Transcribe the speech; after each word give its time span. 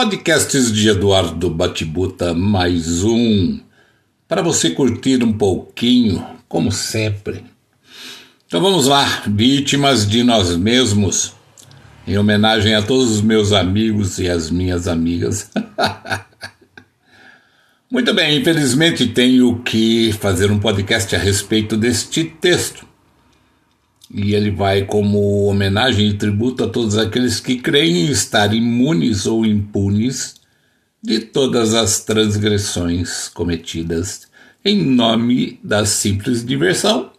Podcasts 0.00 0.72
de 0.72 0.88
Eduardo 0.88 1.50
Batibuta, 1.50 2.32
mais 2.32 3.02
um, 3.02 3.58
para 4.28 4.40
você 4.40 4.70
curtir 4.70 5.24
um 5.24 5.32
pouquinho, 5.32 6.24
como 6.46 6.70
sempre. 6.70 7.44
Então 8.46 8.60
vamos 8.60 8.86
lá, 8.86 9.24
vítimas 9.26 10.08
de 10.08 10.22
nós 10.22 10.56
mesmos, 10.56 11.34
em 12.06 12.16
homenagem 12.16 12.76
a 12.76 12.82
todos 12.82 13.10
os 13.10 13.20
meus 13.20 13.52
amigos 13.52 14.20
e 14.20 14.28
as 14.28 14.52
minhas 14.52 14.86
amigas. 14.86 15.50
Muito 17.90 18.14
bem, 18.14 18.38
infelizmente 18.38 19.04
tenho 19.08 19.64
que 19.64 20.12
fazer 20.12 20.48
um 20.52 20.60
podcast 20.60 21.16
a 21.16 21.18
respeito 21.18 21.76
deste 21.76 22.22
texto 22.22 22.87
e 24.12 24.34
ele 24.34 24.50
vai 24.50 24.84
como 24.84 25.44
homenagem 25.44 26.08
e 26.08 26.14
tributo 26.14 26.64
a 26.64 26.68
todos 26.68 26.96
aqueles 26.96 27.40
que 27.40 27.56
creem 27.56 28.10
estar 28.10 28.54
imunes 28.54 29.26
ou 29.26 29.44
impunes 29.44 30.36
de 31.02 31.20
todas 31.20 31.74
as 31.74 32.00
transgressões 32.04 33.28
cometidas 33.28 34.26
em 34.64 34.84
nome 34.84 35.60
da 35.62 35.84
simples 35.84 36.44
diversão 36.44 37.12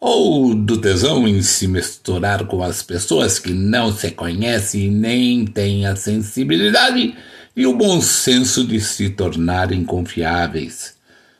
ou 0.00 0.54
do 0.54 0.76
tesão 0.78 1.26
em 1.26 1.40
se 1.40 1.66
misturar 1.66 2.46
com 2.46 2.62
as 2.62 2.82
pessoas 2.82 3.38
que 3.38 3.52
não 3.52 3.92
se 3.92 4.10
conhecem 4.10 4.86
e 4.86 4.90
nem 4.90 5.46
têm 5.46 5.86
a 5.86 5.96
sensibilidade 5.96 7.14
e 7.56 7.66
o 7.66 7.74
bom 7.74 8.00
senso 8.00 8.66
de 8.66 8.80
se 8.80 9.10
tornarem 9.10 9.84
confiáveis, 9.84 10.94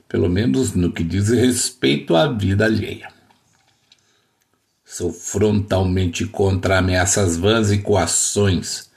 pelo 0.08 0.30
menos 0.30 0.72
no 0.72 0.92
que 0.92 1.02
diz 1.02 1.28
respeito 1.28 2.14
à 2.14 2.26
vida 2.26 2.64
alheia. 2.64 3.13
Sou 4.96 5.12
frontalmente 5.12 6.24
contra 6.24 6.78
ameaças 6.78 7.36
vãs 7.36 7.72
e 7.72 7.78
coações 7.78 8.88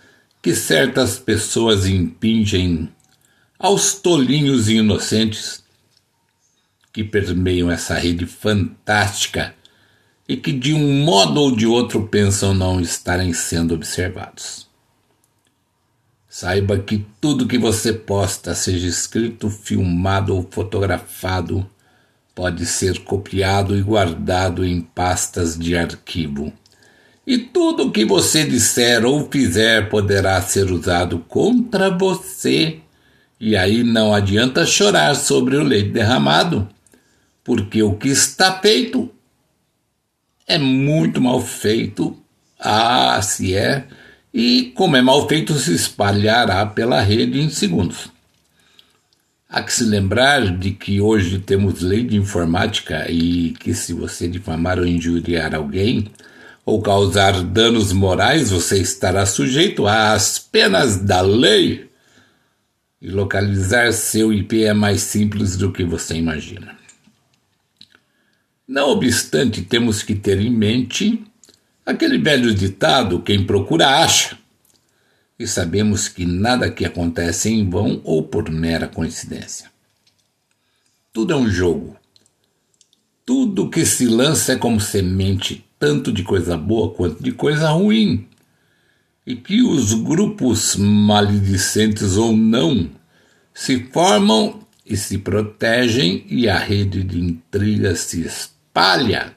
que 0.44 0.54
certas 0.54 1.18
pessoas 1.18 1.88
impingem 1.88 2.88
aos 3.58 3.96
tolinhos 3.96 4.70
e 4.70 4.76
inocentes 4.76 5.64
que 6.94 7.04
permeiam 7.04 7.72
essa 7.72 7.96
rede 7.96 8.28
fantástica 8.28 9.56
e 10.30 10.38
que 10.38 10.52
de 10.52 10.72
um 10.72 11.04
modo 11.04 11.42
ou 11.42 11.56
de 11.56 11.66
outro 11.66 12.08
pensam 12.08 12.54
não 12.54 12.80
estarem 12.80 13.34
sendo 13.34 13.74
observados. 13.74 14.68
Saiba 16.30 16.78
que 16.78 17.08
tudo 17.20 17.48
que 17.48 17.58
você 17.58 17.92
posta, 17.92 18.54
seja 18.54 18.86
escrito, 18.86 19.50
filmado 19.50 20.36
ou 20.36 20.48
fotografado, 20.52 21.68
pode 22.38 22.68
ser 22.68 23.00
copiado 23.00 23.76
e 23.76 23.82
guardado 23.82 24.64
em 24.64 24.80
pastas 24.80 25.58
de 25.58 25.76
arquivo. 25.76 26.54
E 27.26 27.40
tudo 27.40 27.88
o 27.88 27.92
que 27.92 28.06
você 28.06 28.46
disser 28.46 29.04
ou 29.04 29.28
fizer 29.28 29.90
poderá 29.90 30.40
ser 30.44 30.70
usado 30.70 31.18
contra 31.28 31.90
você. 31.90 32.78
E 33.40 33.58
aí 33.58 33.84
não 33.84 34.14
adianta 34.14 34.68
chorar 34.68 35.16
sobre 35.16 35.58
o 35.58 35.64
leite 35.64 35.90
derramado, 35.90 36.70
porque 37.44 37.82
o 37.82 37.96
que 37.96 38.10
está 38.10 38.60
feito 38.60 39.10
é 40.46 40.60
muito 40.60 41.20
mal 41.20 41.42
feito. 41.42 42.16
Ah, 42.60 43.20
se 43.24 43.56
é. 43.56 43.88
E 44.32 44.72
como 44.76 44.96
é 44.96 45.02
mal 45.02 45.28
feito, 45.28 45.56
se 45.56 45.74
espalhará 45.74 46.68
pela 46.68 47.02
rede 47.02 47.42
em 47.42 47.50
segundos. 47.50 48.16
Há 49.50 49.64
que 49.64 49.72
se 49.72 49.86
lembrar 49.86 50.58
de 50.58 50.72
que 50.72 51.00
hoje 51.00 51.40
temos 51.40 51.82
lei 51.82 52.04
de 52.04 52.18
informática 52.18 53.10
e 53.10 53.52
que 53.52 53.74
se 53.74 53.94
você 53.94 54.28
difamar 54.28 54.78
ou 54.78 54.86
injuriar 54.86 55.56
alguém 55.56 56.12
ou 56.66 56.82
causar 56.82 57.42
danos 57.44 57.94
morais, 57.94 58.52
você 58.52 58.82
estará 58.82 59.26
sujeito 59.26 59.88
às 59.88 60.38
penas 60.38 60.98
da 60.98 61.22
lei. 61.22 61.90
E 63.02 63.10
localizar 63.10 63.94
seu 63.94 64.34
IP 64.34 64.66
é 64.66 64.74
mais 64.74 65.02
simples 65.02 65.56
do 65.56 65.72
que 65.72 65.86
você 65.86 66.16
imagina. 66.16 66.76
Não 68.68 68.90
obstante, 68.90 69.62
temos 69.62 70.04
que 70.04 70.14
ter 70.14 70.42
em 70.42 70.50
mente 70.50 71.24
aquele 71.86 72.18
velho 72.18 72.54
ditado: 72.54 73.22
quem 73.22 73.46
procura 73.46 74.04
acha 74.04 74.38
e 75.40 75.48
sabemos 75.48 76.08
que 76.08 76.26
nada 76.26 76.72
que 76.72 76.86
acontece 76.86 77.50
em 77.50 77.70
vão 77.70 78.02
ou 78.04 78.24
por 78.24 78.50
mera 78.50 78.88
coincidência. 78.88 79.72
Tudo 81.14 81.34
é 81.34 81.36
um 81.36 81.50
jogo. 81.50 81.96
Tudo 83.26 83.70
que 83.70 83.86
se 83.86 84.08
lança 84.08 84.54
é 84.54 84.56
como 84.56 84.80
semente, 84.80 85.66
tanto 85.78 86.12
de 86.12 86.24
coisa 86.24 86.58
boa 86.58 86.94
quanto 86.94 87.22
de 87.22 87.32
coisa 87.32 87.70
ruim. 87.70 88.28
E 89.26 89.36
que 89.36 89.62
os 89.62 89.94
grupos 89.94 90.76
maledicentes 90.76 92.16
ou 92.16 92.36
não 92.36 92.90
se 93.54 93.84
formam 93.92 94.60
e 94.86 94.96
se 94.96 95.18
protegem 95.18 96.26
e 96.30 96.48
a 96.48 96.58
rede 96.58 97.04
de 97.04 97.20
intrigas 97.20 98.00
se 98.00 98.22
espalha 98.22 99.36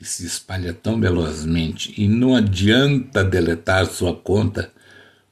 e 0.00 0.04
se 0.04 0.24
espalha 0.24 0.72
tão 0.72 1.00
velozmente 1.00 1.92
e 1.96 2.06
não 2.06 2.36
adianta 2.36 3.24
deletar 3.24 3.86
sua 3.86 4.14
conta, 4.14 4.70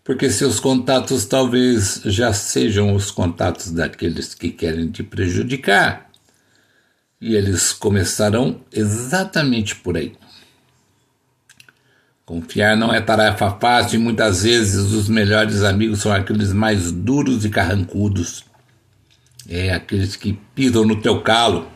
porque 0.03 0.29
seus 0.29 0.59
contatos 0.59 1.25
talvez 1.25 2.01
já 2.05 2.33
sejam 2.33 2.95
os 2.95 3.11
contatos 3.11 3.71
daqueles 3.71 4.35
que 4.35 4.51
querem 4.51 4.91
te 4.91 5.03
prejudicar. 5.03 6.11
E 7.21 7.35
eles 7.35 7.73
começarão 7.73 8.61
exatamente 8.73 9.77
por 9.77 9.97
aí. 9.97 10.15
Confiar 12.25 12.77
não 12.77 12.93
é 12.93 13.01
tarefa 13.01 13.53
fácil 13.53 13.97
e 13.97 14.03
muitas 14.03 14.43
vezes 14.43 14.93
os 14.93 15.09
melhores 15.09 15.63
amigos 15.63 16.01
são 16.01 16.13
aqueles 16.13 16.53
mais 16.53 16.91
duros 16.91 17.45
e 17.45 17.51
carrancudos. 17.51 18.45
É 19.49 19.73
aqueles 19.73 20.17
que 20.17 20.33
pisam 20.55 20.85
no 20.85 21.01
teu 21.01 21.23
calo 21.23 21.76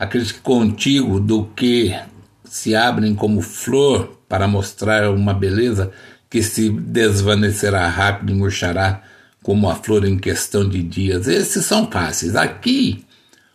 aqueles 0.00 0.32
que 0.32 0.40
contigo 0.40 1.20
do 1.20 1.44
que 1.44 1.94
se 2.42 2.74
abrem 2.74 3.14
como 3.14 3.42
flor 3.42 4.18
para 4.26 4.48
mostrar 4.48 5.10
uma 5.10 5.34
beleza 5.34 5.92
que 6.30 6.42
se 6.42 6.70
desvanecerá 6.70 7.86
rápido 7.86 8.32
e 8.32 8.34
murchará 8.34 9.02
como 9.42 9.68
a 9.68 9.76
flor 9.76 10.06
em 10.06 10.16
questão 10.18 10.66
de 10.66 10.82
dias. 10.82 11.28
Esses 11.28 11.66
são 11.66 11.90
fáceis. 11.90 12.34
Aqui, 12.34 13.04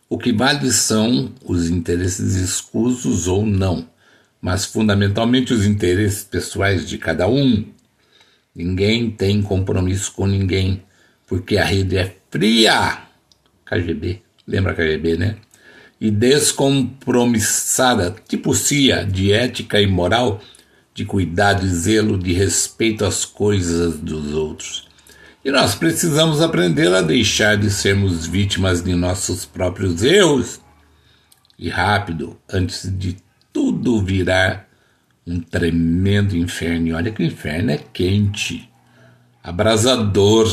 o 0.07 0.19
que 0.19 0.31
vale 0.31 0.71
são 0.71 1.33
os 1.43 1.67
interesses 1.67 2.35
escusos 2.35 3.27
ou 3.27 3.43
não, 3.43 3.89
mas 4.39 4.65
fundamentalmente 4.65 5.51
os 5.51 5.65
interesses 5.65 6.23
pessoais 6.23 6.87
de 6.87 6.99
cada 6.99 7.27
um. 7.27 7.65
Ninguém 8.55 9.09
tem 9.09 9.41
compromisso 9.41 10.11
com 10.13 10.27
ninguém, 10.27 10.83
porque 11.25 11.57
a 11.57 11.65
rede 11.65 11.97
é 11.97 12.15
fria. 12.29 12.99
KGB, 13.65 14.21
lembra 14.47 14.75
KGB, 14.75 15.17
né? 15.17 15.37
E 15.99 16.11
descompromissada, 16.11 18.15
tipo 18.27 18.53
CIA, 18.53 19.05
de 19.05 19.31
ética 19.31 19.79
e 19.79 19.87
moral, 19.87 20.41
de 20.93 21.05
cuidado 21.05 21.65
e 21.65 21.69
zelo, 21.69 22.17
de 22.17 22.33
respeito 22.33 23.05
às 23.05 23.25
coisas 23.25 23.97
dos 23.99 24.33
outros. 24.33 24.87
E 25.43 25.51
nós 25.51 25.75
precisamos 25.75 26.41
aprender 26.41 26.93
a 26.93 27.01
deixar 27.01 27.55
de 27.55 27.69
sermos 27.69 28.25
vítimas 28.25 28.83
de 28.83 28.95
nossos 28.95 29.45
próprios 29.45 30.03
erros 30.03 30.59
e 31.57 31.69
rápido, 31.69 32.37
antes 32.51 32.91
de 32.97 33.17
tudo 33.53 34.01
virar 34.01 34.67
um 35.25 35.39
tremendo 35.39 36.35
inferno. 36.35 36.87
E 36.87 36.93
olha 36.93 37.11
que 37.11 37.23
o 37.23 37.25
inferno 37.25 37.71
é 37.71 37.77
quente, 37.77 38.69
abrasador. 39.43 40.49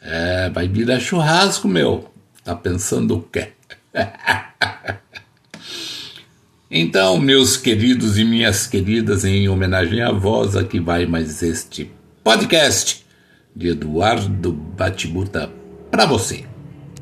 É, 0.00 0.50
vai 0.50 0.68
virar 0.68 1.00
churrasco, 1.00 1.66
meu. 1.66 2.12
Tá 2.44 2.54
pensando 2.54 3.16
o 3.16 3.22
quê? 3.22 3.52
Então, 6.70 7.18
meus 7.18 7.56
queridos 7.56 8.18
e 8.18 8.24
minhas 8.24 8.66
queridas, 8.66 9.24
em 9.24 9.48
homenagem 9.48 10.02
à 10.02 10.12
voz, 10.12 10.56
aqui 10.56 10.78
vai 10.78 11.06
mais 11.06 11.42
este 11.42 11.90
podcast 12.22 13.04
de 13.54 13.68
Eduardo 13.68 14.52
Batibuta 14.52 15.50
para 15.90 16.06
você. 16.06 16.49